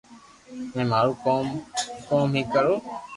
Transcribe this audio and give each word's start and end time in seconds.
مي 0.73 0.83
مارو 0.91 1.11
ڪوم 1.25 1.45
ڪوم 2.07 2.29
ھي 2.37 2.43
ڪروُ 2.53 2.75